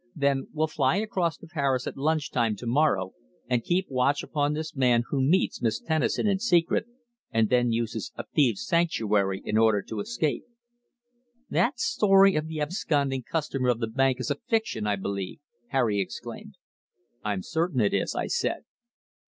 "Then 0.15 0.47
we'll 0.51 0.65
fly 0.65 0.95
across 0.95 1.37
to 1.37 1.45
Paris 1.45 1.85
at 1.85 1.95
lunch 1.95 2.31
time 2.31 2.55
to 2.55 2.65
morrow, 2.65 3.11
and 3.47 3.63
keep 3.63 3.85
watch 3.87 4.23
upon 4.23 4.53
this 4.53 4.75
man 4.75 5.03
who 5.11 5.21
meets 5.21 5.61
Miss 5.61 5.79
Tennison 5.79 6.25
in 6.25 6.39
secret 6.39 6.87
and 7.29 7.49
then 7.49 7.71
uses 7.71 8.11
a 8.15 8.23
thieves' 8.33 8.65
sanctuary 8.65 9.43
in 9.45 9.59
order 9.59 9.83
to 9.83 9.99
escape." 9.99 10.43
"That 11.51 11.79
story 11.79 12.33
of 12.35 12.47
the 12.47 12.61
absconding 12.61 13.21
customer 13.31 13.69
of 13.69 13.77
the 13.79 13.85
bank 13.85 14.19
is 14.19 14.31
a 14.31 14.39
fiction, 14.49 14.87
I 14.87 14.95
believe," 14.95 15.37
Harry 15.67 15.99
exclaimed. 16.01 16.55
"I'm 17.23 17.43
certain 17.43 17.79
it 17.79 17.93
is," 17.93 18.15
I 18.15 18.25
said. 18.25 18.63